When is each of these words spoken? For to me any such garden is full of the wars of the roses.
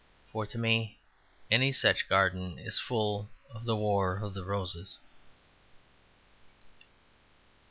For 0.31 0.47
to 0.47 0.57
me 0.57 0.97
any 1.51 1.71
such 1.71 2.09
garden 2.09 2.57
is 2.57 2.79
full 2.79 3.29
of 3.51 3.65
the 3.65 3.75
wars 3.75 4.23
of 4.23 4.33
the 4.33 4.43
roses. 4.43 4.97